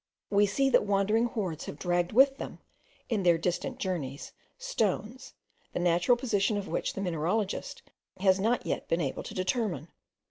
[0.31, 2.57] We see that wandering hordes have dragged with them,
[3.07, 5.35] in their distant journeys, stones,
[5.73, 7.83] the natural position of which the mineralogist
[8.17, 9.89] has not yet been able to determine.